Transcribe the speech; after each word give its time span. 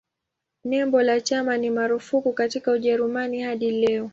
Nembo 0.63 1.01
la 1.01 1.21
chama 1.21 1.57
ni 1.57 1.69
marufuku 1.69 2.33
katika 2.33 2.71
Ujerumani 2.71 3.41
hadi 3.43 3.71
leo. 3.71 4.09